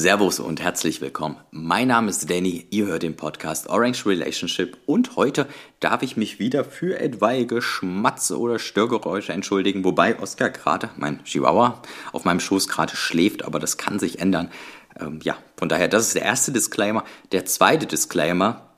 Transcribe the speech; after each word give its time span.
Servus 0.00 0.40
und 0.40 0.62
herzlich 0.62 1.02
willkommen. 1.02 1.36
Mein 1.50 1.88
Name 1.88 2.08
ist 2.08 2.30
Danny, 2.30 2.66
ihr 2.70 2.86
hört 2.86 3.02
den 3.02 3.16
Podcast 3.16 3.68
Orange 3.68 4.06
Relationship 4.06 4.78
und 4.86 5.16
heute 5.16 5.46
darf 5.78 6.02
ich 6.02 6.16
mich 6.16 6.38
wieder 6.38 6.64
für 6.64 6.98
etwaige 6.98 7.60
Schmatze 7.60 8.40
oder 8.40 8.58
Störgeräusche 8.58 9.34
entschuldigen, 9.34 9.84
wobei 9.84 10.18
Oskar 10.18 10.48
gerade, 10.48 10.88
mein 10.96 11.22
Chihuahua, 11.24 11.82
auf 12.12 12.24
meinem 12.24 12.40
Schoß 12.40 12.66
gerade 12.68 12.96
schläft, 12.96 13.44
aber 13.44 13.58
das 13.58 13.76
kann 13.76 13.98
sich 13.98 14.20
ändern. 14.20 14.50
Ähm, 14.98 15.20
ja, 15.22 15.36
von 15.58 15.68
daher, 15.68 15.86
das 15.88 16.06
ist 16.06 16.14
der 16.14 16.22
erste 16.22 16.50
Disclaimer. 16.50 17.04
Der 17.32 17.44
zweite 17.44 17.84
Disclaimer, 17.84 18.70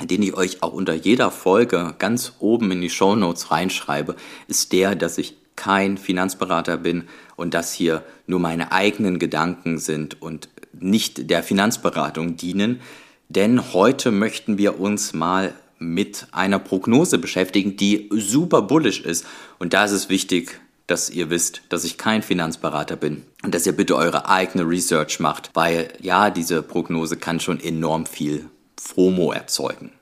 den 0.00 0.22
ich 0.22 0.32
euch 0.32 0.62
auch 0.62 0.72
unter 0.72 0.94
jeder 0.94 1.30
Folge 1.30 1.94
ganz 1.98 2.32
oben 2.38 2.72
in 2.72 2.80
die 2.80 2.88
Show 2.88 3.14
Notes 3.14 3.50
reinschreibe, 3.50 4.16
ist 4.48 4.72
der, 4.72 4.94
dass 4.94 5.18
ich 5.18 5.36
kein 5.54 5.98
Finanzberater 5.98 6.78
bin 6.78 7.08
und 7.36 7.52
das 7.52 7.74
hier 7.74 8.02
nur 8.26 8.40
meine 8.40 8.72
eigenen 8.72 9.18
Gedanken 9.18 9.76
sind 9.76 10.22
und 10.22 10.48
nicht 10.72 11.30
der 11.30 11.42
Finanzberatung 11.42 12.36
dienen. 12.36 12.80
Denn 13.28 13.72
heute 13.72 14.10
möchten 14.10 14.58
wir 14.58 14.78
uns 14.80 15.12
mal 15.12 15.54
mit 15.78 16.26
einer 16.32 16.58
Prognose 16.58 17.18
beschäftigen, 17.18 17.76
die 17.76 18.08
super 18.12 18.62
bullish 18.62 19.00
ist. 19.00 19.26
Und 19.58 19.72
da 19.72 19.84
ist 19.84 19.92
es 19.92 20.08
wichtig, 20.08 20.60
dass 20.86 21.10
ihr 21.10 21.30
wisst, 21.30 21.62
dass 21.68 21.84
ich 21.84 21.96
kein 21.96 22.22
Finanzberater 22.22 22.96
bin 22.96 23.24
und 23.42 23.54
dass 23.54 23.66
ihr 23.66 23.72
bitte 23.72 23.96
eure 23.96 24.28
eigene 24.28 24.68
Research 24.68 25.20
macht, 25.20 25.50
weil 25.54 25.92
ja, 26.00 26.30
diese 26.30 26.62
Prognose 26.62 27.16
kann 27.16 27.40
schon 27.40 27.60
enorm 27.60 28.06
viel 28.06 28.46
FOMO 28.80 29.32
erzeugen. 29.32 29.92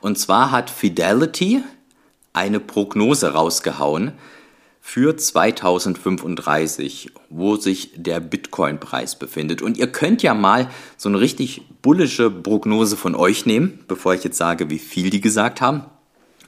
Und 0.00 0.18
zwar 0.18 0.50
hat 0.50 0.70
Fidelity 0.70 1.62
eine 2.32 2.60
Prognose 2.60 3.32
rausgehauen, 3.32 4.12
für 4.88 5.16
2035, 5.16 7.10
wo 7.28 7.56
sich 7.56 7.90
der 7.96 8.20
Bitcoin-Preis 8.20 9.18
befindet. 9.18 9.60
Und 9.60 9.76
ihr 9.76 9.88
könnt 9.88 10.22
ja 10.22 10.32
mal 10.32 10.70
so 10.96 11.08
eine 11.08 11.18
richtig 11.18 11.62
bullische 11.82 12.30
Prognose 12.30 12.96
von 12.96 13.16
euch 13.16 13.46
nehmen, 13.46 13.80
bevor 13.88 14.14
ich 14.14 14.22
jetzt 14.22 14.36
sage, 14.36 14.70
wie 14.70 14.78
viel 14.78 15.10
die 15.10 15.20
gesagt 15.20 15.60
haben. 15.60 15.82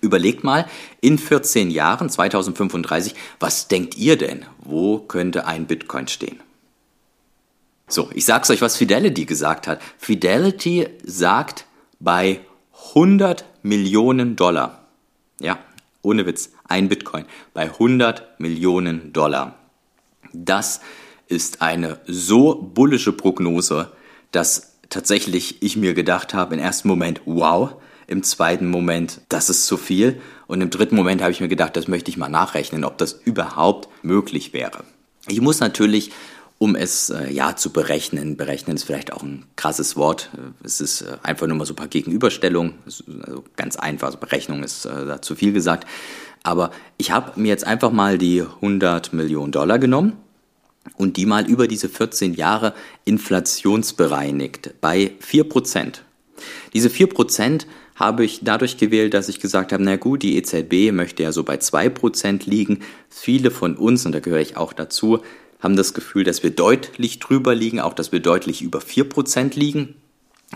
Überlegt 0.00 0.44
mal, 0.44 0.66
in 1.00 1.18
14 1.18 1.72
Jahren, 1.72 2.08
2035, 2.08 3.16
was 3.40 3.66
denkt 3.66 3.96
ihr 3.96 4.16
denn? 4.16 4.44
Wo 4.60 4.98
könnte 4.98 5.44
ein 5.44 5.66
Bitcoin 5.66 6.06
stehen? 6.06 6.38
So, 7.88 8.08
ich 8.14 8.24
sag's 8.24 8.50
euch, 8.50 8.62
was 8.62 8.76
Fidelity 8.76 9.24
gesagt 9.24 9.66
hat. 9.66 9.80
Fidelity 9.98 10.86
sagt 11.02 11.66
bei 11.98 12.38
100 12.94 13.44
Millionen 13.62 14.36
Dollar. 14.36 14.84
Ja, 15.40 15.58
ohne 16.02 16.24
Witz, 16.24 16.52
ein 16.68 16.88
Bitcoin 16.88 16.97
bei 17.54 17.62
100 17.62 18.40
Millionen 18.40 19.12
Dollar. 19.12 19.58
Das 20.32 20.80
ist 21.26 21.62
eine 21.62 22.00
so 22.06 22.54
bullische 22.54 23.12
Prognose, 23.12 23.92
dass 24.32 24.78
tatsächlich 24.90 25.62
ich 25.62 25.76
mir 25.76 25.94
gedacht 25.94 26.34
habe 26.34 26.54
im 26.54 26.60
ersten 26.60 26.88
Moment, 26.88 27.20
wow, 27.24 27.74
im 28.06 28.22
zweiten 28.22 28.68
Moment, 28.68 29.20
das 29.28 29.50
ist 29.50 29.66
zu 29.66 29.76
viel 29.76 30.20
und 30.46 30.62
im 30.62 30.70
dritten 30.70 30.96
Moment 30.96 31.20
habe 31.20 31.30
ich 31.30 31.40
mir 31.40 31.48
gedacht, 31.48 31.76
das 31.76 31.88
möchte 31.88 32.10
ich 32.10 32.16
mal 32.16 32.28
nachrechnen, 32.28 32.84
ob 32.84 32.96
das 32.98 33.12
überhaupt 33.12 33.88
möglich 34.02 34.52
wäre. 34.52 34.84
Ich 35.26 35.40
muss 35.42 35.60
natürlich 35.60 36.10
um 36.58 36.74
es 36.74 37.10
äh, 37.10 37.30
ja 37.30 37.54
zu 37.54 37.72
berechnen. 37.72 38.36
Berechnen 38.36 38.76
ist 38.76 38.84
vielleicht 38.84 39.12
auch 39.12 39.22
ein 39.22 39.44
krasses 39.54 39.96
Wort. 39.96 40.30
Es 40.62 40.80
ist 40.80 41.02
äh, 41.02 41.16
einfach 41.22 41.46
nur 41.46 41.56
mal 41.56 41.64
so 41.64 41.72
ein 41.72 41.76
paar 41.76 41.86
Gegenüberstellungen. 41.86 42.74
Also 42.84 43.04
ganz 43.56 43.76
einfach. 43.76 44.08
Also 44.08 44.18
Berechnung 44.18 44.64
ist 44.64 44.84
äh, 44.84 45.06
da 45.06 45.22
zu 45.22 45.36
viel 45.36 45.52
gesagt. 45.52 45.86
Aber 46.42 46.70
ich 46.96 47.10
habe 47.10 47.38
mir 47.40 47.48
jetzt 47.48 47.66
einfach 47.66 47.90
mal 47.90 48.18
die 48.18 48.42
100 48.42 49.12
Millionen 49.12 49.52
Dollar 49.52 49.78
genommen 49.78 50.14
und 50.96 51.16
die 51.16 51.26
mal 51.26 51.48
über 51.48 51.68
diese 51.68 51.88
14 51.88 52.34
Jahre 52.34 52.74
inflationsbereinigt 53.04 54.74
bei 54.80 55.12
4%. 55.20 56.00
Diese 56.72 56.88
4% 56.88 57.66
habe 57.96 58.24
ich 58.24 58.40
dadurch 58.42 58.76
gewählt, 58.76 59.12
dass 59.12 59.28
ich 59.28 59.40
gesagt 59.40 59.72
habe, 59.72 59.82
na 59.82 59.96
gut, 59.96 60.22
die 60.22 60.36
EZB 60.36 60.92
möchte 60.92 61.24
ja 61.24 61.32
so 61.32 61.42
bei 61.42 61.56
2% 61.56 62.48
liegen. 62.48 62.80
Viele 63.08 63.50
von 63.50 63.76
uns, 63.76 64.06
und 64.06 64.12
da 64.12 64.20
gehöre 64.20 64.40
ich 64.40 64.56
auch 64.56 64.72
dazu, 64.72 65.20
haben 65.58 65.74
das 65.74 65.94
Gefühl, 65.94 66.22
dass 66.22 66.44
wir 66.44 66.50
deutlich 66.50 67.18
drüber 67.18 67.54
liegen, 67.54 67.80
auch 67.80 67.94
dass 67.94 68.12
wir 68.12 68.20
deutlich 68.20 68.62
über 68.62 68.78
4% 68.78 69.58
liegen, 69.58 69.96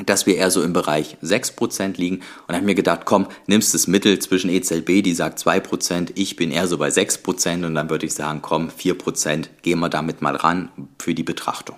dass 0.07 0.27
wir 0.27 0.37
eher 0.37 0.51
so 0.51 0.63
im 0.63 0.73
Bereich 0.73 1.17
6% 1.23 1.99
liegen. 1.99 2.21
Und 2.49 2.55
habe 2.55 2.65
mir 2.65 2.75
gedacht, 2.75 3.03
komm, 3.05 3.27
nimmst 3.47 3.75
das 3.75 3.87
Mittel 3.87 4.19
zwischen 4.19 4.51
EZB, 4.51 5.03
die 5.03 5.15
sagt 5.15 5.39
2%, 5.39 6.13
ich 6.15 6.37
bin 6.37 6.51
eher 6.51 6.67
so 6.67 6.79
bei 6.79 6.89
6% 6.89 7.67
und 7.67 7.75
dann 7.75 7.91
würde 7.91 8.07
ich 8.07 8.15
sagen, 8.15 8.41
komm, 8.43 8.69
4%, 8.69 9.49
gehen 9.63 9.81
wir 9.81 9.89
damit 9.89 10.23
mal 10.23 10.37
ran 10.37 10.71
für 10.99 11.15
die 11.15 11.23
Betrachtung. 11.23 11.77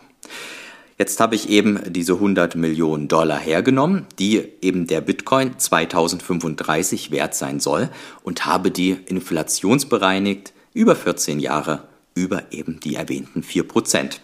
Jetzt 0.97 1.19
habe 1.19 1.34
ich 1.34 1.48
eben 1.48 1.80
diese 1.88 2.14
100 2.14 2.54
Millionen 2.54 3.08
Dollar 3.08 3.38
hergenommen, 3.38 4.06
die 4.20 4.44
eben 4.62 4.86
der 4.86 5.00
Bitcoin 5.00 5.58
2035 5.58 7.10
wert 7.10 7.34
sein 7.34 7.58
soll 7.58 7.91
und 8.22 8.47
habe 8.47 8.70
die 8.70 8.97
inflationsbereinigt 9.06 10.53
über 10.72 10.94
14 10.94 11.41
Jahre 11.41 11.88
über 12.14 12.53
eben 12.53 12.78
die 12.78 12.94
erwähnten 12.94 13.42
4%. 13.42 14.20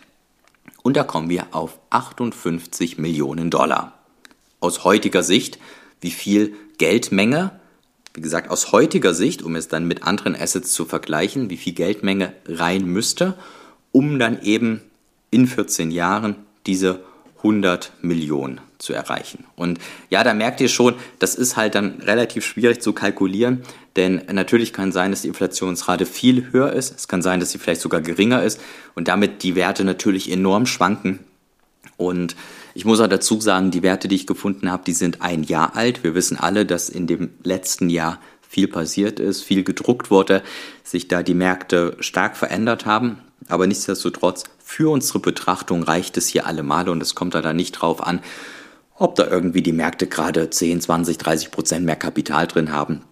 Und 0.83 0.97
da 0.97 1.05
kommen 1.05 1.29
wir 1.29 1.49
auf 1.53 1.79
58 1.91 2.99
Millionen 2.99 3.51
Dollar. 3.51 3.99
Aus 4.61 4.85
heutiger 4.85 5.23
Sicht, 5.23 5.59
wie 6.01 6.11
viel 6.11 6.55
Geldmenge, 6.79 7.61
wie 8.15 8.21
gesagt, 8.21 8.51
aus 8.51 8.73
heutiger 8.73 9.15
Sicht, 9.15 9.43
um 9.43 9.57
es 9.57 9.69
dann 9.69 9.87
mit 9.87 10.03
anderen 10.03 10.35
Assets 10.35 10.73
zu 10.73 10.85
vergleichen, 10.85 11.51
wie 11.51 11.57
viel 11.57 11.75
Geldmenge 11.75 12.33
rein 12.47 12.85
müsste, 12.87 13.37
um 13.93 14.19
dann 14.19 14.43
eben 14.43 14.81
in 15.31 15.47
14 15.47 15.91
Jahren 15.91 16.37
diese 16.67 17.01
100 17.39 17.93
Millionen 18.03 18.61
zu 18.79 18.93
erreichen. 18.93 19.45
Und 19.57 19.79
ja, 20.09 20.25
da 20.25 20.35
merkt 20.35 20.61
ihr 20.61 20.69
schon, 20.69 20.95
das 21.19 21.35
ist 21.35 21.57
halt 21.57 21.75
dann 21.75 22.01
relativ 22.01 22.45
schwierig 22.45 22.83
zu 22.83 22.93
kalkulieren, 22.93 23.63
denn 24.01 24.23
natürlich 24.33 24.73
kann 24.73 24.93
sein, 24.93 25.11
dass 25.11 25.21
die 25.21 25.29
Inflationsrate 25.29 26.07
viel 26.07 26.53
höher 26.53 26.73
ist, 26.73 26.97
es 26.97 27.07
kann 27.07 27.21
sein, 27.21 27.39
dass 27.39 27.51
sie 27.51 27.59
vielleicht 27.59 27.83
sogar 27.83 28.01
geringer 28.01 28.43
ist 28.43 28.59
und 28.95 29.09
damit 29.09 29.43
die 29.43 29.57
Werte 29.57 29.85
natürlich 29.85 30.33
enorm 30.33 30.65
schwanken. 30.65 31.19
Und 31.99 32.35
ich 32.73 32.87
muss 32.87 32.99
auch 33.01 33.09
dazu 33.09 33.43
sagen, 33.43 33.71
die 33.71 33.83
Werte, 33.83 34.09
die 34.09 34.17
ich 34.17 34.27
gefunden 34.27 34.73
habe, 34.73 34.85
die 34.87 34.95
sind 34.95 35.21
ein 35.21 35.43
Jahr 35.43 35.77
alt. 35.77 36.03
Wir 36.03 36.15
wissen 36.15 36.39
alle, 36.39 36.65
dass 36.65 36.89
in 36.89 37.07
dem 37.07 37.29
letzten 37.43 37.91
Jahr 37.91 38.19
viel 38.49 38.69
passiert 38.69 39.21
ist, 39.21 39.43
viel 39.43 39.65
gedruckt 39.65 40.11
wurde, 40.11 40.43
sich 40.83 41.07
da 41.07 41.23
die 41.23 41.35
Märkte 41.35 41.99
stark 42.01 42.39
verändert 42.39 42.87
haben. 42.87 43.19
Aber 43.49 43.67
nichtsdestotrotz, 43.67 44.45
für 44.65 44.91
unsere 44.91 45.19
Betrachtung 45.19 45.83
reicht 45.83 46.17
es 46.17 46.27
hier 46.27 46.47
allemal 46.47 46.89
und 46.89 47.03
es 47.03 47.15
kommt 47.15 47.35
da 47.35 47.43
dann 47.43 47.57
nicht 47.57 47.73
drauf 47.73 48.03
an, 48.03 48.21
ob 48.95 49.15
da 49.17 49.27
irgendwie 49.27 49.63
die 49.63 49.75
Märkte 49.75 50.07
gerade 50.07 50.49
10, 50.49 50.81
20, 50.81 51.19
30 51.19 51.51
Prozent 51.51 51.85
mehr 51.85 51.97
Kapital 51.97 52.47
drin 52.47 52.73
haben. 52.73 53.03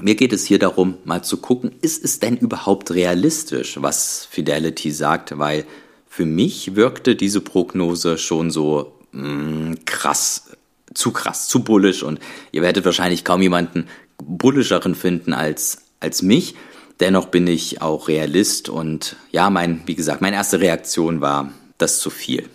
Mir 0.00 0.14
geht 0.14 0.32
es 0.32 0.46
hier 0.46 0.58
darum, 0.58 0.96
mal 1.04 1.22
zu 1.22 1.36
gucken, 1.36 1.72
ist 1.82 2.02
es 2.04 2.18
denn 2.18 2.36
überhaupt 2.36 2.92
realistisch, 2.92 3.76
was 3.80 4.26
Fidelity 4.30 4.90
sagt, 4.90 5.38
weil 5.38 5.66
für 6.08 6.24
mich 6.24 6.76
wirkte 6.76 7.14
diese 7.14 7.40
Prognose 7.40 8.16
schon 8.16 8.50
so 8.50 8.92
mh, 9.12 9.28
mm, 9.28 9.84
krass, 9.84 10.50
zu 10.94 11.10
krass, 11.10 11.48
zu 11.48 11.62
bullisch 11.62 12.02
und 12.02 12.20
ihr 12.52 12.62
werdet 12.62 12.84
wahrscheinlich 12.84 13.24
kaum 13.24 13.42
jemanden 13.42 13.88
bullischeren 14.18 14.94
finden 14.94 15.32
als, 15.34 15.78
als 16.00 16.22
mich. 16.22 16.54
Dennoch 17.00 17.26
bin 17.26 17.46
ich 17.46 17.82
auch 17.82 18.08
Realist 18.08 18.68
und 18.68 19.16
ja, 19.30 19.50
mein, 19.50 19.82
wie 19.86 19.94
gesagt, 19.94 20.20
meine 20.20 20.36
erste 20.36 20.60
Reaktion 20.60 21.20
war, 21.20 21.52
das 21.78 21.98
zu 21.98 22.10
viel. 22.10 22.48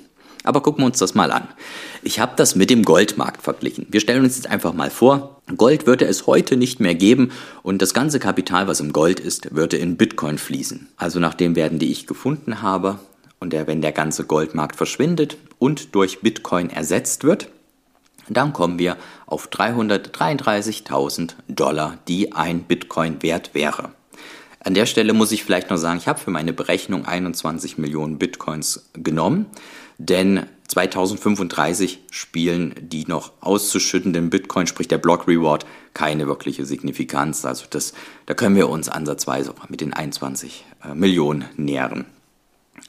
Aber 0.47 0.61
gucken 0.61 0.83
wir 0.83 0.87
uns 0.87 0.99
das 0.99 1.13
mal 1.13 1.31
an. 1.31 1.47
Ich 2.03 2.19
habe 2.19 2.33
das 2.35 2.55
mit 2.55 2.69
dem 2.69 2.83
Goldmarkt 2.83 3.41
verglichen. 3.41 3.85
Wir 3.89 3.99
stellen 3.99 4.23
uns 4.23 4.37
jetzt 4.37 4.49
einfach 4.49 4.73
mal 4.73 4.89
vor, 4.89 5.41
Gold 5.55 5.85
würde 5.87 6.05
es 6.05 6.25
heute 6.27 6.57
nicht 6.57 6.79
mehr 6.79 6.95
geben 6.95 7.31
und 7.63 7.81
das 7.81 7.93
ganze 7.93 8.19
Kapital, 8.19 8.67
was 8.67 8.79
im 8.79 8.93
Gold 8.93 9.19
ist, 9.19 9.53
würde 9.55 9.77
in 9.77 9.97
Bitcoin 9.97 10.37
fließen. 10.37 10.87
Also 10.97 11.19
nach 11.19 11.33
den 11.33 11.55
Werten, 11.55 11.79
die 11.79 11.91
ich 11.91 12.07
gefunden 12.07 12.61
habe, 12.61 12.99
und 13.39 13.53
der, 13.53 13.67
wenn 13.67 13.81
der 13.81 13.91
ganze 13.91 14.23
Goldmarkt 14.23 14.75
verschwindet 14.75 15.37
und 15.59 15.93
durch 15.95 16.21
Bitcoin 16.21 16.69
ersetzt 16.69 17.23
wird, 17.23 17.49
dann 18.29 18.53
kommen 18.53 18.79
wir 18.79 18.97
auf 19.25 19.47
333.000 19.47 21.33
Dollar, 21.47 21.97
die 22.07 22.33
ein 22.33 22.63
Bitcoin 22.63 23.21
wert 23.21 23.53
wäre. 23.53 23.91
An 24.59 24.73
der 24.73 24.85
Stelle 24.85 25.13
muss 25.13 25.31
ich 25.31 25.43
vielleicht 25.43 25.69
noch 25.69 25.77
sagen, 25.77 25.99
ich 25.99 26.07
habe 26.07 26.19
für 26.19 26.31
meine 26.31 26.51
Berechnung 26.51 27.05
21 27.05 27.77
Millionen 27.77 28.17
Bitcoins 28.17 28.89
genommen, 28.93 29.45
denn 29.97 30.45
2035 30.67 31.99
spielen 32.11 32.75
die 32.79 33.05
noch 33.05 33.31
auszuschüttenden 33.41 34.29
Bitcoin, 34.29 34.67
sprich 34.67 34.87
der 34.87 34.97
Block 34.97 35.27
Reward, 35.27 35.65
keine 35.93 36.27
wirkliche 36.27 36.65
Signifikanz. 36.65 37.45
Also 37.45 37.65
das, 37.69 37.93
da 38.25 38.33
können 38.33 38.55
wir 38.55 38.69
uns 38.69 38.89
ansatzweise 38.89 39.53
mit 39.69 39.81
den 39.81 39.93
21 39.93 40.65
äh, 40.83 40.93
Millionen 40.93 41.45
nähern. 41.55 42.05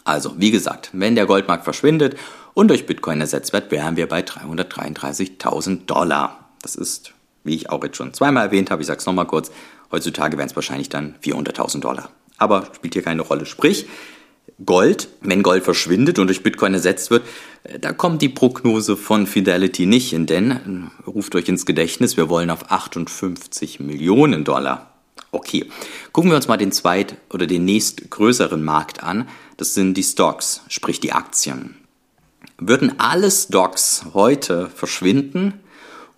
Also, 0.05 0.34
wie 0.38 0.50
gesagt, 0.50 0.90
wenn 0.93 1.14
der 1.14 1.26
Goldmarkt 1.26 1.64
verschwindet 1.64 2.16
und 2.55 2.69
durch 2.69 2.87
Bitcoin 2.87 3.20
ersetzt 3.20 3.52
wird, 3.52 3.70
wären 3.70 3.96
wir 3.96 4.08
bei 4.08 4.20
333.000 4.20 5.87
Dollar. 5.87 6.50
Das 6.62 6.75
ist, 6.75 7.14
wie 7.44 7.55
ich 7.55 7.70
auch 7.70 7.82
jetzt 7.84 7.96
schon 7.96 8.12
zweimal 8.12 8.46
erwähnt 8.46 8.70
habe, 8.70 8.82
ich 8.82 8.88
sage 8.88 9.00
es 9.00 9.06
nochmal 9.06 9.26
kurz, 9.26 9.50
Heutzutage 9.90 10.37
wären 10.37 10.49
es 10.49 10.56
wahrscheinlich 10.56 10.88
dann 10.88 11.14
400.000 11.22 11.81
Dollar. 11.81 12.10
Aber 12.37 12.69
spielt 12.75 12.94
hier 12.94 13.02
keine 13.02 13.22
Rolle. 13.22 13.46
Sprich, 13.46 13.87
Gold, 14.64 15.08
wenn 15.20 15.44
Gold 15.44 15.62
verschwindet 15.62 16.19
und 16.19 16.26
durch 16.26 16.43
Bitcoin 16.43 16.75
ersetzt 16.75 17.10
wird, 17.10 17.25
äh, 17.64 17.78
da 17.78 17.93
kommt 17.93 18.22
die 18.22 18.28
Prognose 18.28 18.96
von 18.96 19.26
Fidelity 19.26 19.87
nicht 19.87 20.10
hin, 20.10 20.26
denn 20.26 20.50
äh, 20.50 21.10
ruft 21.10 21.34
euch 21.34 21.49
ins 21.49 21.64
Gedächtnis, 21.64 22.16
wir 22.16 22.28
wollen 22.28 22.50
auf 22.50 22.70
58 22.70 23.81
Millionen 23.81 24.44
Dollar. 24.44 24.94
Okay, 25.31 25.66
gucken 26.12 26.31
wir 26.31 26.37
uns 26.37 26.49
mal 26.49 26.56
den 26.56 26.72
zweit- 26.72 27.16
oder 27.31 27.46
den 27.46 27.64
nächstgrößeren 27.66 28.62
Markt 28.62 29.02
an. 29.02 29.28
Das 29.58 29.75
sind 29.75 29.94
die 29.94 30.02
Stocks, 30.02 30.62
sprich 30.69 31.00
die 31.00 31.12
Aktien. 31.12 31.76
Würden 32.58 32.99
alle 32.99 33.31
Stocks 33.31 34.06
heute 34.14 34.70
verschwinden 34.70 35.55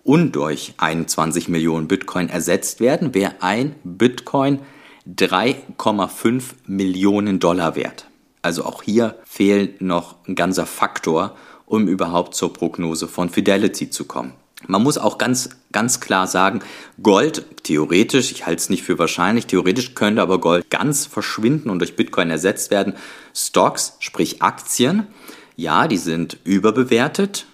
und 0.03 0.31
durch 0.31 0.73
21 0.77 1.47
Millionen 1.49 1.87
Bitcoin 1.87 2.29
ersetzt 2.29 2.79
werden, 2.79 3.13
wäre 3.13 3.35
ein 3.41 3.75
Bitcoin 3.83 4.59
3,5 5.07 6.43
Millionen 6.65 7.39
Dollar 7.39 7.75
wert. 7.75 8.07
Also 8.41 8.65
auch 8.65 8.83
hier 8.83 9.15
fehlt 9.25 9.81
noch 9.81 10.15
ein 10.27 10.35
ganzer 10.35 10.65
Faktor, 10.65 11.35
um 11.65 11.87
überhaupt 11.87 12.35
zur 12.35 12.53
Prognose 12.53 13.07
von 13.07 13.29
Fidelity 13.29 13.89
zu 13.89 14.05
kommen. 14.05 14.33
Man 14.67 14.83
muss 14.83 14.97
auch 14.97 15.17
ganz, 15.17 15.49
ganz 15.71 15.99
klar 15.99 16.27
sagen, 16.27 16.61
Gold, 17.01 17.45
theoretisch, 17.63 18.31
ich 18.31 18.45
halte 18.45 18.61
es 18.61 18.69
nicht 18.69 18.83
für 18.83 18.99
wahrscheinlich, 18.99 19.47
theoretisch 19.47 19.95
könnte 19.95 20.21
aber 20.21 20.39
Gold 20.39 20.69
ganz 20.69 21.05
verschwinden 21.05 21.69
und 21.69 21.79
durch 21.79 21.95
Bitcoin 21.95 22.29
ersetzt 22.29 22.69
werden. 22.69 22.93
Stocks, 23.33 23.95
sprich 23.99 24.41
Aktien, 24.41 25.07
ja, 25.55 25.87
die 25.87 25.97
sind 25.97 26.37
überbewertet, 26.43 27.45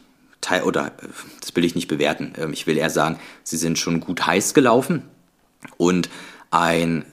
oder 0.63 0.91
das 1.41 1.55
will 1.55 1.65
ich 1.65 1.75
nicht 1.75 1.87
bewerten, 1.87 2.33
ähm, 2.37 2.53
ich 2.53 2.67
will 2.67 2.77
eher 2.77 2.89
sagen, 2.89 3.19
sie 3.43 3.57
sind 3.57 3.77
schon 3.77 3.99
gut 3.99 4.25
heiß 4.25 4.53
gelaufen 4.53 5.03
und 5.77 6.09
ein 6.51 7.05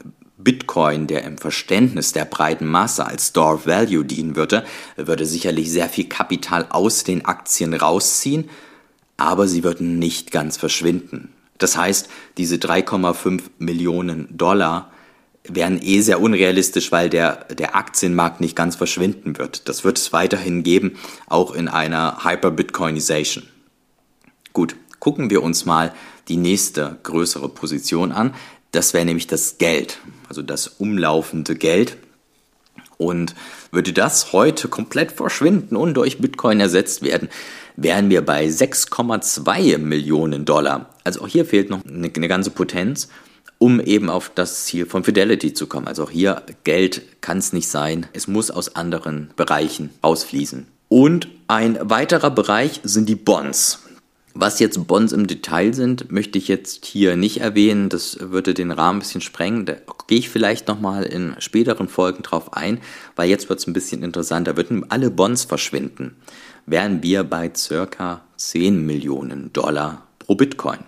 Bitcoin, 0.44 1.06
der 1.06 1.25
im 1.25 1.38
Verständnis 1.38 2.12
der 2.12 2.26
breiten 2.26 2.67
Masse 2.67 3.06
als 3.06 3.29
Store 3.29 3.67
Value 3.67 4.05
dienen 4.05 4.37
würde, 4.37 4.64
würde 4.96 5.26
sicherlich 5.26 5.70
sehr 5.73 5.88
viel 5.88 6.08
Kapital 6.08 6.67
aus 6.69 7.02
den 7.02 7.25
Aktien 7.25 7.75
rausziehen, 7.75 8.50
aber 9.17 9.49
sie 9.49 9.64
würden 9.64 9.99
nicht 9.99 10.31
ganz 10.31 10.56
verschwinden. 10.56 11.32
Das 11.58 11.76
heißt, 11.76 12.08
diese 12.37 12.56
3,5 12.56 13.43
Millionen 13.58 14.29
Dollar 14.37 14.91
wären 15.46 15.81
eh 15.81 16.00
sehr 16.00 16.20
unrealistisch, 16.20 16.91
weil 16.91 17.11
der, 17.11 17.44
der 17.44 17.76
Aktienmarkt 17.76 18.41
nicht 18.41 18.56
ganz 18.56 18.76
verschwinden 18.76 19.38
wird. 19.38 19.69
Das 19.69 19.85
wird 19.85 19.99
es 19.99 20.12
weiterhin 20.12 20.62
geben, 20.62 20.96
auch 21.26 21.52
in 21.52 21.69
einer 21.69 22.25
Hyper-Bitcoinization. 22.25 23.44
Gut, 24.52 24.76
gucken 25.00 25.31
wir 25.31 25.43
uns 25.43 25.64
mal 25.64 25.93
die 26.29 26.38
nächste 26.38 26.99
größere 27.02 27.49
Position 27.49 28.12
an. 28.12 28.35
Das 28.74 28.92
wäre 28.92 29.04
nämlich 29.04 29.28
das 29.28 29.58
Geld, 29.58 29.98
also 30.28 30.42
das 30.42 30.66
umlaufende 30.66 31.54
Geld. 31.54 31.96
Und 32.96 33.34
würde 33.70 33.92
das 33.92 34.32
heute 34.32 34.68
komplett 34.68 35.12
verschwinden 35.12 35.76
und 35.76 35.94
durch 35.94 36.18
Bitcoin 36.18 36.60
ersetzt 36.60 37.02
werden, 37.02 37.28
wären 37.76 38.10
wir 38.10 38.24
bei 38.24 38.46
6,2 38.46 39.78
Millionen 39.78 40.44
Dollar. 40.44 40.90
Also 41.04 41.22
auch 41.22 41.28
hier 41.28 41.44
fehlt 41.44 41.70
noch 41.70 41.84
eine, 41.84 42.10
eine 42.14 42.28
ganze 42.28 42.50
Potenz, 42.50 43.08
um 43.58 43.80
eben 43.80 44.10
auf 44.10 44.30
das 44.34 44.64
Ziel 44.64 44.86
von 44.86 45.04
Fidelity 45.04 45.54
zu 45.54 45.66
kommen. 45.66 45.86
Also 45.86 46.04
auch 46.04 46.10
hier 46.10 46.42
Geld 46.64 47.02
kann 47.20 47.38
es 47.38 47.52
nicht 47.52 47.68
sein. 47.68 48.06
Es 48.12 48.26
muss 48.26 48.50
aus 48.50 48.74
anderen 48.74 49.30
Bereichen 49.36 49.90
ausfließen. 50.02 50.66
Und 50.88 51.28
ein 51.46 51.78
weiterer 51.80 52.30
Bereich 52.30 52.80
sind 52.82 53.08
die 53.08 53.16
Bonds. 53.16 53.83
Was 54.36 54.58
jetzt 54.58 54.88
Bonds 54.88 55.12
im 55.12 55.28
Detail 55.28 55.72
sind, 55.75 56.10
möchte 56.10 56.38
ich 56.38 56.48
jetzt 56.48 56.86
hier 56.86 57.14
nicht 57.14 57.40
erwähnen. 57.40 57.88
Das 57.88 58.19
würde 58.20 58.52
den 58.52 58.72
Rahmen 58.72 58.98
ein 58.98 59.02
bisschen 59.02 59.20
sprengen. 59.20 59.64
Da 59.64 59.75
gehe 60.08 60.19
ich 60.19 60.28
vielleicht 60.28 60.66
nochmal 60.66 61.04
in 61.04 61.36
späteren 61.38 61.88
Folgen 61.88 62.25
drauf 62.25 62.52
ein, 62.52 62.81
weil 63.14 63.28
jetzt 63.28 63.48
wird 63.48 63.60
es 63.60 63.69
ein 63.69 63.72
bisschen 63.72 64.02
interessanter. 64.02 64.56
Würden 64.56 64.90
alle 64.90 65.12
Bonds 65.12 65.44
verschwinden, 65.44 66.16
wären 66.66 67.00
wir 67.00 67.22
bei 67.22 67.48
circa 67.54 68.22
10 68.36 68.84
Millionen 68.84 69.52
Dollar 69.52 70.02
pro 70.19 70.34
Bitcoin. 70.34 70.81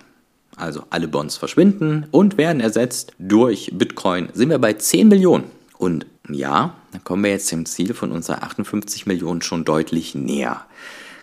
Also 0.57 0.83
alle 0.91 1.07
Bonds 1.07 1.37
verschwinden 1.37 2.07
und 2.11 2.39
werden 2.39 2.61
ersetzt 2.61 3.13
durch 3.21 3.71
Bitcoin. 3.73 4.29
Sind 4.33 4.51
wir 4.51 4.59
bei 4.59 4.73
10 4.73 5.07
Millionen. 5.07 5.45
Und 5.79 6.07
ja, 6.29 6.75
dann 6.91 7.05
kommen 7.05 7.23
wir 7.23 7.31
jetzt 7.31 7.53
dem 7.53 7.65
Ziel 7.67 7.95
von 7.95 8.11
unserer 8.11 8.43
58 8.43 9.07
Millionen 9.07 9.43
schon 9.43 9.65
deutlich 9.65 10.17
näher. 10.17 10.65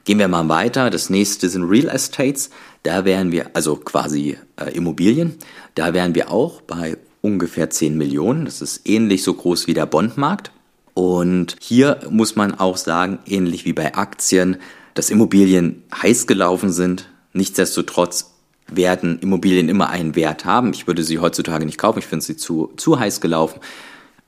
Gehen 0.06 0.20
wir 0.20 0.28
mal 0.28 0.50
weiter. 0.50 0.90
Das 0.90 1.10
nächste 1.10 1.50
sind 1.50 1.64
Real 1.64 1.88
Estates. 1.88 2.50
Da 2.84 3.06
wären 3.06 3.32
wir, 3.32 3.52
also 3.54 3.78
quasi 3.78 4.38
äh, 4.58 4.72
Immobilien, 4.76 5.38
da 5.76 5.94
wären 5.94 6.14
wir 6.16 6.30
auch 6.30 6.62
bei 6.62 6.98
ungefähr 7.22 7.70
10 7.70 7.98
Millionen. 7.98 8.46
Das 8.46 8.62
ist 8.62 8.82
ähnlich 8.88 9.24
so 9.24 9.34
groß 9.34 9.68
wie 9.68 9.74
der 9.74 9.86
Bondmarkt. 9.86 10.52
Und 10.94 11.56
hier 11.60 12.00
muss 12.10 12.36
man 12.36 12.54
auch 12.60 12.78
sagen, 12.78 13.20
ähnlich 13.26 13.66
wie 13.66 13.74
bei 13.74 13.96
Aktien, 13.96 14.58
dass 14.94 15.10
Immobilien 15.10 15.84
heiß 15.96 16.28
gelaufen 16.28 16.72
sind. 16.72 17.10
Nichtsdestotrotz 17.32 18.34
werden 18.68 19.20
Immobilien 19.20 19.70
immer 19.70 19.90
einen 19.90 20.16
Wert 20.16 20.46
haben. 20.46 20.74
Ich 20.74 20.86
würde 20.86 21.04
sie 21.04 21.20
heutzutage 21.20 21.66
nicht 21.66 21.78
kaufen. 21.78 22.00
Ich 22.00 22.06
finde 22.06 22.26
sie 22.26 22.38
zu, 22.38 22.72
zu 22.76 23.00
heiß 23.00 23.22
gelaufen. 23.22 23.60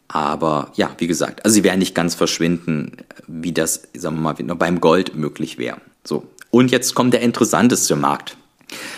Aber 0.07 0.71
ja, 0.75 0.91
wie 0.97 1.07
gesagt, 1.07 1.43
also 1.43 1.55
sie 1.55 1.63
werden 1.63 1.79
nicht 1.79 1.95
ganz 1.95 2.15
verschwinden, 2.15 2.97
wie 3.27 3.51
das, 3.51 3.83
sagen 3.95 4.21
wir 4.21 4.35
mal, 4.43 4.55
beim 4.55 4.79
Gold 4.79 5.15
möglich 5.15 5.57
wäre. 5.57 5.81
So. 6.03 6.27
Und 6.51 6.71
jetzt 6.71 6.95
kommt 6.95 7.13
der 7.13 7.21
interessanteste 7.21 7.95
Markt, 7.95 8.37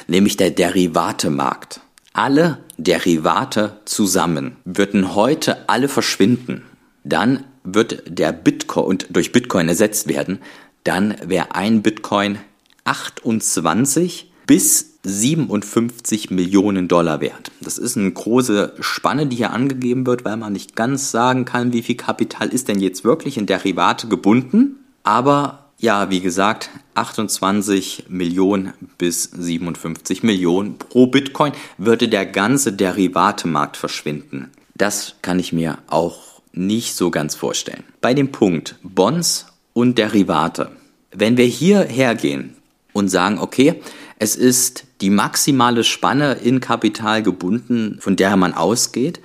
nämlich 0.08 0.38
der 0.38 0.52
Derivatemarkt. 0.52 1.82
Alle 2.14 2.60
Derivate 2.78 3.80
zusammen 3.86 4.58
würden 4.66 5.16
heute 5.16 5.70
alle 5.70 5.88
verschwinden. 5.88 6.64
Dann 7.04 7.46
wird 7.64 8.04
der 8.08 8.32
Bitcoin 8.32 8.86
und 8.86 9.08
durch 9.10 9.32
Bitcoin 9.32 9.70
ersetzt 9.70 10.08
werden. 10.08 10.40
Dann 10.84 11.16
wäre 11.24 11.56
ein 11.56 11.82
Bitcoin 11.82 12.38
28 12.86 14.32
bis 14.46 14.97
57 15.08 16.30
Millionen 16.32 16.88
Dollar 16.88 17.22
wert. 17.22 17.52
Das 17.62 17.78
ist 17.78 17.98
eine 17.98 18.12
große 18.12 18.74
Spanne, 18.80 19.28
die 19.28 19.38
hier 19.38 19.52
angegeben 19.52 20.06
wird, 20.06 20.26
weil 20.26 20.38
man 20.38 20.54
nicht 20.54 20.76
ganz 20.76 21.12
sagen 21.12 21.46
kann, 21.46 21.74
wie 21.74 21.82
viel 21.82 21.96
Kapital 21.96 22.50
ist 22.50 22.68
denn 22.68 22.80
jetzt 22.80 23.04
wirklich 23.04 23.38
in 23.38 23.46
Derivate 23.46 24.08
gebunden. 24.08 24.78
Aber 25.04 25.68
ja, 25.80 26.10
wie 26.10 26.22
gesagt, 26.22 26.70
28 26.96 28.06
Millionen 28.10 28.74
bis 28.98 29.24
57 29.24 30.24
Millionen 30.24 30.78
pro 30.78 31.08
Bitcoin 31.08 31.54
würde 31.78 32.10
der 32.10 32.26
ganze 32.26 32.74
Derivatemarkt 32.74 33.78
verschwinden. 33.78 34.52
Das 34.76 35.16
kann 35.22 35.40
ich 35.40 35.54
mir 35.54 35.78
auch 35.88 36.42
nicht 36.52 36.96
so 36.96 37.12
ganz 37.12 37.36
vorstellen. 37.36 37.84
Bei 38.02 38.14
dem 38.14 38.32
Punkt 38.32 38.76
Bonds 38.84 39.46
und 39.74 39.98
Derivate. 39.98 40.72
Wenn 41.12 41.38
wir 41.38 41.46
hier 41.46 41.84
hergehen 41.84 42.56
und 42.94 43.10
sagen, 43.10 43.38
okay, 43.38 43.76
es 44.18 44.36
ist 44.36 44.87
die 45.02 45.10
maximale 45.10 45.84
Spanne 45.84 46.34
in 46.34 46.60
Kapital 46.60 47.24
gebunden, 47.24 47.98
von 48.00 48.16
der 48.16 48.36
man 48.36 48.54
ausgeht, 48.54 49.20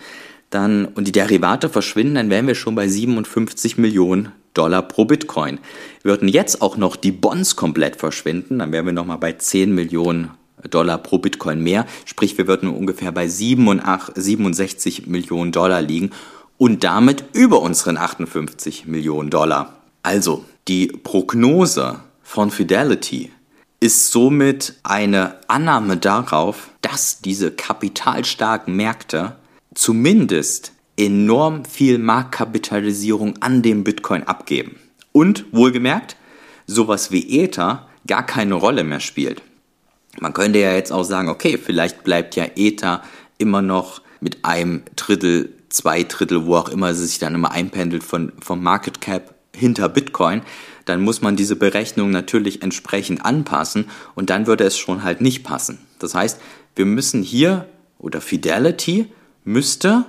dann, 0.51 0.85
und 0.85 1.07
die 1.09 1.13
Derivate 1.13 1.69
verschwinden, 1.69 2.15
dann 2.17 2.31
wären 2.31 2.47
wir 2.47 2.55
schon 2.55 2.75
bei 2.75 2.89
57 2.89 3.79
Millionen 3.79 4.33
Dollar 4.55 4.83
pro 4.83 5.07
Bitcoin. 5.07 5.59
Würden 6.03 6.29
jetzt 6.29 6.61
auch 6.61 6.77
noch 6.77 6.97
die 6.97 7.13
Bonds 7.13 7.57
komplett 7.57 7.97
verschwinden, 7.97 8.59
dann 8.59 8.73
wären 8.73 8.87
wir 8.87 8.93
nochmal 8.93 9.19
bei 9.19 9.33
10 9.33 9.75
Millionen 9.75 10.31
Dollar 10.71 10.99
pro 10.99 11.19
Bitcoin 11.19 11.63
mehr. 11.63 11.87
Sprich, 12.05 12.37
wir 12.39 12.47
würden 12.47 12.69
ungefähr 12.69 13.13
bei 13.13 13.29
67 13.29 15.07
Millionen 15.07 15.53
Dollar 15.53 15.81
liegen 15.81 16.11
und 16.59 16.85
damit 16.85 17.25
über 17.33 17.61
unseren 17.63 17.97
58 17.97 18.87
Millionen 18.87 19.31
Dollar. 19.31 19.81
Also, 20.03 20.45
die 20.69 20.89
Prognose 20.89 22.01
von 22.23 22.51
Fidelity 22.51 23.31
ist 23.83 24.13
somit 24.13 24.75
eine 24.85 25.41
Annahme 25.49 25.97
darauf, 25.97 26.71
dass 26.83 27.21
diese 27.21 27.51
kapitalstarken 27.51 28.77
Märkte 28.77 29.35
zumindest 29.75 30.73
enorm 30.97 31.65
viel 31.65 31.99
Marktkapitalisierung 31.99 33.43
an 33.43 33.61
dem 33.61 33.83
Bitcoin 33.83 34.23
abgeben. 34.23 34.77
Und 35.11 35.47
wohlgemerkt, 35.51 36.15
sowas 36.65 37.11
wie 37.11 37.41
Ether 37.41 37.89
gar 38.07 38.25
keine 38.25 38.55
Rolle 38.55 38.85
mehr 38.85 39.01
spielt. 39.01 39.43
Man 40.21 40.33
könnte 40.33 40.61
ja 40.61 40.75
jetzt 40.75 40.93
auch 40.93 41.03
sagen, 41.03 41.29
okay, 41.29 41.59
vielleicht 41.59 42.05
bleibt 42.05 42.37
ja 42.37 42.47
Ether 42.55 43.03
immer 43.39 43.63
noch 43.63 44.01
mit 44.21 44.45
einem 44.45 44.83
Drittel, 44.95 45.55
zwei 45.71 46.05
Drittel, 46.05 46.47
wo 46.47 46.55
auch 46.55 46.69
immer 46.69 46.91
es 46.91 46.99
sich 46.99 47.19
dann 47.19 47.35
immer 47.35 47.51
einpendelt 47.51 48.05
von, 48.05 48.31
vom 48.41 48.63
Market 48.63 49.01
Cap 49.01 49.35
hinter 49.57 49.89
Bitcoin 49.89 50.43
dann 50.85 51.03
muss 51.03 51.23
man 51.23 51.37
diese 51.37 51.57
Berechnung 51.57 52.11
natürlich 52.11 52.63
entsprechend 52.63 53.25
anpassen 53.25 53.89
und 54.15 54.31
dann 54.31 54.47
würde 54.47 54.65
es 54.65 54.77
schon 54.79 55.03
halt 55.03 55.21
nicht 55.21 55.45
passen. 55.45 55.79
Das 55.99 56.15
heißt, 56.15 56.41
wir 56.75 56.87
müssen 56.87 57.23
hier 57.23 57.69
oder 57.99 58.21
Fidelity 58.21 59.13
müsste 59.45 60.05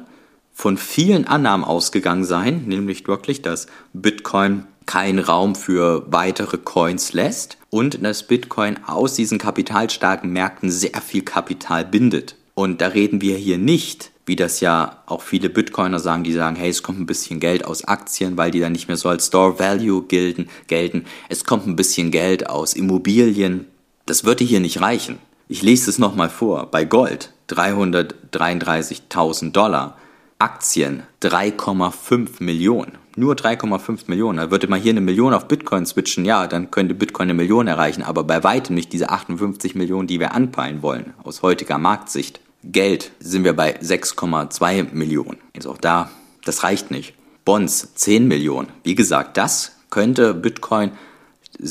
von 0.53 0.77
vielen 0.77 1.27
Annahmen 1.27 1.65
ausgegangen 1.65 2.25
sein, 2.25 2.65
nämlich 2.67 3.07
wirklich, 3.07 3.41
dass 3.41 3.67
Bitcoin 3.93 4.65
keinen 4.85 5.19
Raum 5.19 5.55
für 5.55 6.05
weitere 6.11 6.57
Coins 6.57 7.13
lässt 7.13 7.57
und 7.69 8.03
dass 8.03 8.27
Bitcoin 8.27 8.79
aus 8.85 9.15
diesen 9.15 9.37
kapitalstarken 9.37 10.31
Märkten 10.31 10.69
sehr 10.69 11.01
viel 11.01 11.23
Kapital 11.23 11.85
bindet. 11.85 12.35
Und 12.55 12.81
da 12.81 12.87
reden 12.87 13.21
wir 13.21 13.37
hier 13.37 13.57
nicht, 13.57 14.11
wie 14.25 14.35
das 14.35 14.59
ja 14.59 15.03
auch 15.05 15.21
viele 15.21 15.49
Bitcoiner 15.49 15.99
sagen, 15.99 16.23
die 16.23 16.33
sagen, 16.33 16.55
hey, 16.55 16.69
es 16.69 16.83
kommt 16.83 16.99
ein 16.99 17.05
bisschen 17.05 17.39
Geld 17.39 17.65
aus 17.65 17.85
Aktien, 17.85 18.37
weil 18.37 18.51
die 18.51 18.59
dann 18.59 18.71
nicht 18.71 18.87
mehr 18.87 18.97
so 18.97 19.09
als 19.09 19.27
Store 19.27 19.59
Value 19.59 20.03
gelten. 20.03 21.05
Es 21.29 21.45
kommt 21.45 21.67
ein 21.67 21.75
bisschen 21.75 22.11
Geld 22.11 22.49
aus 22.49 22.73
Immobilien. 22.73 23.65
Das 24.05 24.23
würde 24.23 24.43
hier 24.43 24.59
nicht 24.59 24.81
reichen. 24.81 25.19
Ich 25.47 25.61
lese 25.61 25.89
es 25.89 25.99
nochmal 25.99 26.29
vor. 26.29 26.71
Bei 26.71 26.85
Gold 26.85 27.33
333.000 27.49 29.51
Dollar. 29.51 29.97
Aktien 30.39 31.03
3,5 31.21 32.43
Millionen. 32.43 32.97
Nur 33.15 33.35
3,5 33.35 34.05
Millionen. 34.07 34.39
Da 34.39 34.51
würde 34.51 34.67
man 34.67 34.81
hier 34.81 34.91
eine 34.91 35.01
Million 35.01 35.33
auf 35.33 35.47
Bitcoin 35.47 35.85
switchen, 35.85 36.25
ja, 36.25 36.47
dann 36.47 36.71
könnte 36.71 36.95
Bitcoin 36.95 37.27
eine 37.27 37.35
Million 37.35 37.67
erreichen, 37.67 38.01
aber 38.01 38.23
bei 38.23 38.43
weitem 38.43 38.75
nicht 38.75 38.91
diese 38.91 39.09
58 39.09 39.75
Millionen, 39.75 40.07
die 40.07 40.19
wir 40.19 40.33
anpeilen 40.33 40.81
wollen, 40.81 41.13
aus 41.23 41.43
heutiger 41.43 41.77
Marktsicht. 41.77 42.41
Geld 42.63 43.11
sind 43.19 43.43
wir 43.43 43.53
bei 43.53 43.77
6,2 43.79 44.93
Millionen. 44.93 45.37
Jetzt 45.53 45.67
auch 45.67 45.77
da, 45.77 46.09
das 46.45 46.63
reicht 46.63 46.91
nicht. 46.91 47.13
Bonds 47.45 47.93
10 47.95 48.27
Millionen. 48.27 48.69
Wie 48.83 48.95
gesagt, 48.95 49.37
das 49.37 49.73
könnte 49.89 50.33
Bitcoin 50.33 50.91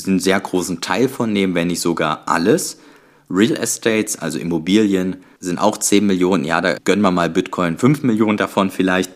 einen 0.05 0.19
sehr 0.19 0.39
großen 0.39 0.81
Teil 0.81 1.09
von 1.09 1.33
nehmen, 1.33 1.55
wenn 1.55 1.67
nicht 1.67 1.81
sogar 1.81 2.23
alles. 2.27 2.79
Real 3.29 3.57
Estates, 3.57 4.19
also 4.19 4.37
Immobilien, 4.37 5.17
sind 5.39 5.57
auch 5.57 5.77
10 5.77 6.05
Millionen. 6.05 6.45
Ja, 6.45 6.61
da 6.61 6.75
gönnen 6.83 7.01
wir 7.01 7.11
mal 7.11 7.29
Bitcoin 7.29 7.77
5 7.77 8.03
Millionen 8.03 8.37
davon 8.37 8.69
vielleicht. 8.69 9.11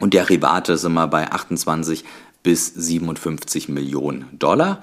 Und 0.00 0.14
Derivate 0.14 0.76
sind 0.78 0.94
wir 0.94 1.06
bei 1.08 1.30
28 1.30 2.04
bis 2.42 2.66
57 2.66 3.68
Millionen 3.68 4.26
Dollar. 4.32 4.82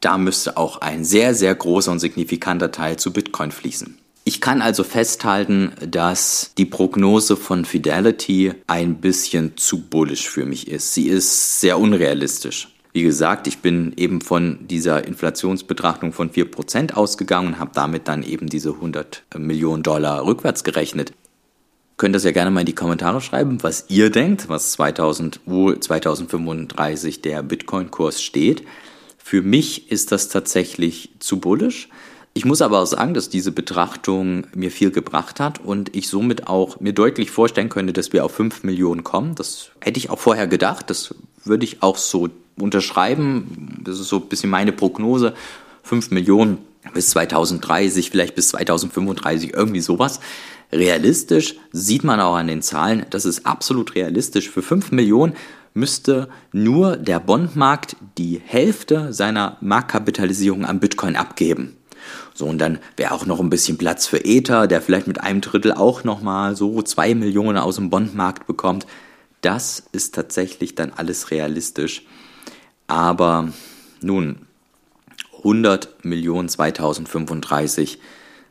Da 0.00 0.18
müsste 0.18 0.56
auch 0.56 0.80
ein 0.80 1.04
sehr, 1.04 1.34
sehr 1.34 1.54
großer 1.54 1.92
und 1.92 2.00
signifikanter 2.00 2.70
Teil 2.72 2.98
zu 2.98 3.12
Bitcoin 3.12 3.52
fließen. 3.52 3.98
Ich 4.26 4.40
kann 4.40 4.62
also 4.62 4.84
festhalten, 4.84 5.72
dass 5.86 6.52
die 6.56 6.64
Prognose 6.64 7.36
von 7.36 7.66
Fidelity 7.66 8.54
ein 8.66 8.96
bisschen 9.02 9.58
zu 9.58 9.82
bullish 9.82 10.30
für 10.30 10.46
mich 10.46 10.68
ist. 10.68 10.94
Sie 10.94 11.08
ist 11.08 11.60
sehr 11.60 11.78
unrealistisch. 11.78 12.68
Wie 12.94 13.02
gesagt, 13.02 13.46
ich 13.46 13.58
bin 13.58 13.92
eben 13.98 14.22
von 14.22 14.66
dieser 14.66 15.06
Inflationsbetrachtung 15.06 16.14
von 16.14 16.30
4% 16.30 16.94
ausgegangen 16.94 17.48
und 17.48 17.58
habe 17.58 17.72
damit 17.74 18.08
dann 18.08 18.22
eben 18.22 18.46
diese 18.46 18.70
100 18.70 19.24
Millionen 19.36 19.82
Dollar 19.82 20.24
rückwärts 20.24 20.64
gerechnet. 20.64 21.12
Könnt 21.98 22.14
das 22.14 22.24
ja 22.24 22.30
gerne 22.30 22.50
mal 22.50 22.60
in 22.60 22.66
die 22.66 22.74
Kommentare 22.74 23.20
schreiben, 23.20 23.62
was 23.62 23.86
ihr 23.88 24.10
denkt, 24.10 24.48
was 24.48 24.72
2000, 24.72 25.40
wo 25.44 25.72
2035 25.74 27.20
der 27.20 27.42
Bitcoin-Kurs 27.42 28.22
steht. 28.22 28.64
Für 29.18 29.42
mich 29.42 29.90
ist 29.92 30.12
das 30.12 30.30
tatsächlich 30.30 31.10
zu 31.18 31.40
bullish. 31.40 31.88
Ich 32.36 32.44
muss 32.44 32.62
aber 32.62 32.80
auch 32.80 32.86
sagen, 32.86 33.14
dass 33.14 33.28
diese 33.28 33.52
Betrachtung 33.52 34.48
mir 34.54 34.72
viel 34.72 34.90
gebracht 34.90 35.38
hat 35.38 35.60
und 35.64 35.94
ich 35.94 36.08
somit 36.08 36.48
auch 36.48 36.80
mir 36.80 36.92
deutlich 36.92 37.30
vorstellen 37.30 37.68
könnte, 37.68 37.92
dass 37.92 38.12
wir 38.12 38.24
auf 38.24 38.32
5 38.32 38.64
Millionen 38.64 39.04
kommen. 39.04 39.36
Das 39.36 39.70
hätte 39.80 39.98
ich 39.98 40.10
auch 40.10 40.18
vorher 40.18 40.48
gedacht. 40.48 40.90
Das 40.90 41.14
würde 41.44 41.64
ich 41.64 41.82
auch 41.84 41.96
so 41.96 42.28
unterschreiben. 42.58 43.80
Das 43.84 44.00
ist 44.00 44.08
so 44.08 44.16
ein 44.16 44.28
bisschen 44.28 44.50
meine 44.50 44.72
Prognose. 44.72 45.34
5 45.84 46.10
Millionen 46.10 46.58
bis 46.92 47.10
2030, 47.10 48.10
vielleicht 48.10 48.34
bis 48.34 48.48
2035, 48.48 49.54
irgendwie 49.54 49.80
sowas. 49.80 50.18
Realistisch 50.72 51.54
sieht 51.72 52.02
man 52.02 52.20
auch 52.20 52.34
an 52.34 52.48
den 52.48 52.62
Zahlen, 52.62 53.06
das 53.10 53.26
ist 53.26 53.46
absolut 53.46 53.94
realistisch. 53.94 54.50
Für 54.50 54.62
5 54.62 54.90
Millionen 54.90 55.34
müsste 55.72 56.28
nur 56.52 56.96
der 56.96 57.20
Bondmarkt 57.20 57.96
die 58.18 58.40
Hälfte 58.44 59.12
seiner 59.12 59.56
Marktkapitalisierung 59.60 60.64
an 60.64 60.80
Bitcoin 60.80 61.16
abgeben. 61.16 61.76
So, 62.34 62.46
und 62.46 62.58
dann 62.58 62.78
wäre 62.96 63.12
auch 63.12 63.26
noch 63.26 63.40
ein 63.40 63.50
bisschen 63.50 63.78
Platz 63.78 64.06
für 64.06 64.24
Ether, 64.24 64.66
der 64.66 64.80
vielleicht 64.80 65.06
mit 65.06 65.20
einem 65.20 65.40
Drittel 65.40 65.72
auch 65.72 66.04
nochmal 66.04 66.56
so 66.56 66.82
2 66.82 67.14
Millionen 67.14 67.58
aus 67.58 67.76
dem 67.76 67.90
Bondmarkt 67.90 68.46
bekommt. 68.46 68.86
Das 69.40 69.82
ist 69.92 70.14
tatsächlich 70.14 70.74
dann 70.74 70.92
alles 70.94 71.30
realistisch. 71.30 72.02
Aber 72.86 73.52
nun, 74.00 74.46
100 75.38 76.04
Millionen 76.04 76.48
2035 76.48 77.98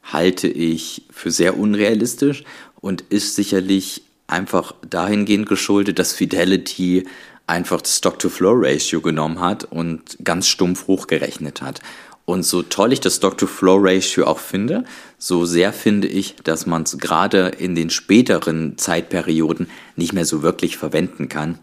halte 0.03 0.47
ich 0.47 1.03
für 1.09 1.31
sehr 1.31 1.57
unrealistisch 1.57 2.43
und 2.81 3.01
ist 3.01 3.35
sicherlich 3.35 4.03
einfach 4.27 4.73
dahingehend 4.87 5.47
geschuldet, 5.47 5.99
dass 5.99 6.13
Fidelity 6.13 7.05
einfach 7.47 7.81
das 7.81 7.97
Stock-to-Flow-Ratio 7.97 9.01
genommen 9.01 9.39
hat 9.39 9.65
und 9.65 10.17
ganz 10.23 10.47
stumpf 10.47 10.87
hochgerechnet 10.87 11.61
hat. 11.61 11.81
Und 12.25 12.43
so 12.43 12.61
toll 12.61 12.93
ich 12.93 13.01
das 13.01 13.17
Stock-to-Flow-Ratio 13.17 14.25
auch 14.25 14.39
finde, 14.39 14.85
so 15.17 15.45
sehr 15.45 15.73
finde 15.73 16.07
ich, 16.07 16.35
dass 16.43 16.65
man 16.65 16.83
es 16.83 16.97
gerade 16.97 17.49
in 17.49 17.75
den 17.75 17.89
späteren 17.89 18.77
Zeitperioden 18.77 19.69
nicht 19.97 20.13
mehr 20.13 20.25
so 20.25 20.41
wirklich 20.41 20.77
verwenden 20.77 21.27
kann. 21.27 21.59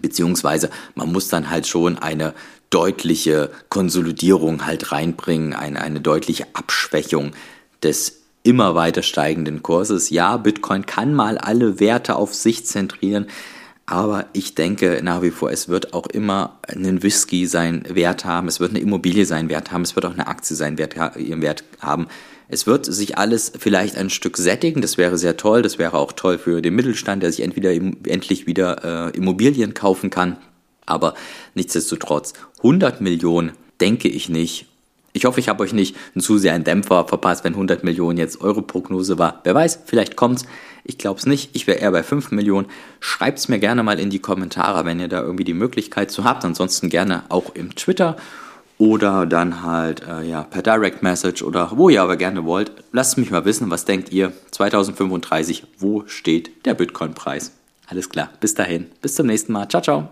Beziehungsweise 0.00 0.70
man 0.94 1.12
muss 1.12 1.28
dann 1.28 1.50
halt 1.50 1.66
schon 1.66 1.98
eine 1.98 2.32
deutliche 2.70 3.50
Konsolidierung 3.68 4.64
halt 4.64 4.92
reinbringen, 4.92 5.52
eine, 5.52 5.82
eine 5.82 6.00
deutliche 6.00 6.46
Abschwächung 6.54 7.32
des 7.82 8.22
immer 8.42 8.74
weiter 8.74 9.02
steigenden 9.02 9.62
Kurses. 9.62 10.08
Ja, 10.08 10.38
Bitcoin 10.38 10.86
kann 10.86 11.14
mal 11.14 11.36
alle 11.36 11.80
Werte 11.80 12.16
auf 12.16 12.34
sich 12.34 12.64
zentrieren, 12.64 13.26
aber 13.86 14.26
ich 14.32 14.54
denke 14.54 15.00
nach 15.02 15.22
wie 15.22 15.30
vor, 15.30 15.50
es 15.50 15.68
wird 15.68 15.92
auch 15.92 16.06
immer 16.06 16.58
einen 16.66 17.02
Whisky 17.02 17.46
seinen 17.46 17.94
Wert 17.94 18.24
haben, 18.24 18.48
es 18.48 18.60
wird 18.60 18.70
eine 18.70 18.80
Immobilie 18.80 19.26
seinen 19.26 19.48
Wert 19.48 19.72
haben, 19.72 19.82
es 19.82 19.96
wird 19.96 20.06
auch 20.06 20.12
eine 20.12 20.28
Aktie 20.28 20.56
seinen 20.56 20.78
Wert, 20.78 20.94
ihren 21.16 21.42
Wert 21.42 21.64
haben. 21.80 22.06
Es 22.48 22.66
wird 22.66 22.84
sich 22.86 23.18
alles 23.18 23.52
vielleicht 23.58 23.96
ein 23.96 24.10
Stück 24.10 24.36
sättigen, 24.36 24.82
das 24.82 24.98
wäre 24.98 25.16
sehr 25.16 25.36
toll, 25.36 25.62
das 25.62 25.78
wäre 25.78 25.96
auch 25.96 26.12
toll 26.12 26.38
für 26.38 26.60
den 26.60 26.74
Mittelstand, 26.74 27.22
der 27.22 27.32
sich 27.32 27.42
entweder 27.42 27.72
endlich 27.72 28.46
wieder 28.46 29.08
äh, 29.12 29.16
Immobilien 29.16 29.74
kaufen 29.74 30.10
kann. 30.10 30.36
Aber 30.84 31.14
nichtsdestotrotz, 31.54 32.34
100 32.58 33.00
Millionen 33.00 33.52
denke 33.80 34.08
ich 34.08 34.28
nicht. 34.28 34.66
Ich 35.12 35.24
hoffe, 35.24 35.40
ich 35.40 35.48
habe 35.48 35.62
euch 35.62 35.72
nicht 35.72 35.96
zu 36.18 36.38
sehr 36.38 36.54
einen 36.54 36.64
Dämpfer 36.64 37.06
verpasst, 37.06 37.44
wenn 37.44 37.52
100 37.52 37.84
Millionen 37.84 38.18
jetzt 38.18 38.40
eure 38.40 38.62
Prognose 38.62 39.18
war. 39.18 39.40
Wer 39.44 39.54
weiß, 39.54 39.80
vielleicht 39.84 40.16
kommt's. 40.16 40.46
Ich 40.84 40.98
glaube 40.98 41.20
es 41.20 41.26
nicht. 41.26 41.50
Ich 41.52 41.66
wäre 41.66 41.78
eher 41.78 41.92
bei 41.92 42.02
5 42.02 42.30
Millionen. 42.32 42.66
Schreibt 43.00 43.38
es 43.38 43.48
mir 43.48 43.58
gerne 43.58 43.82
mal 43.82 44.00
in 44.00 44.10
die 44.10 44.18
Kommentare, 44.18 44.84
wenn 44.84 45.00
ihr 45.00 45.08
da 45.08 45.20
irgendwie 45.20 45.44
die 45.44 45.54
Möglichkeit 45.54 46.10
zu 46.10 46.24
habt. 46.24 46.44
Ansonsten 46.44 46.88
gerne 46.88 47.24
auch 47.28 47.54
im 47.54 47.74
Twitter 47.74 48.16
oder 48.78 49.26
dann 49.26 49.62
halt 49.62 50.02
äh, 50.08 50.22
ja, 50.28 50.42
per 50.42 50.62
Direct 50.62 51.04
Message 51.04 51.42
oder 51.42 51.70
wo 51.76 51.88
ihr 51.88 52.02
aber 52.02 52.16
gerne 52.16 52.44
wollt. 52.44 52.72
Lasst 52.90 53.16
mich 53.16 53.30
mal 53.30 53.44
wissen, 53.44 53.70
was 53.70 53.84
denkt 53.84 54.10
ihr 54.10 54.32
2035, 54.50 55.64
wo 55.78 56.02
steht 56.06 56.66
der 56.66 56.74
Bitcoin-Preis? 56.74 57.52
Alles 57.86 58.08
klar, 58.08 58.30
bis 58.40 58.54
dahin, 58.54 58.86
bis 59.00 59.14
zum 59.14 59.26
nächsten 59.26 59.52
Mal. 59.52 59.68
Ciao, 59.68 59.82
ciao. 59.82 60.08